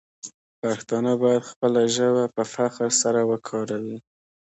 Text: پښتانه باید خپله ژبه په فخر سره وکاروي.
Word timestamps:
پښتانه 0.61 1.11
باید 1.23 1.49
خپله 1.51 1.81
ژبه 1.95 2.23
په 2.35 2.43
فخر 2.53 2.89
سره 3.01 3.19
وکاروي. 3.31 3.97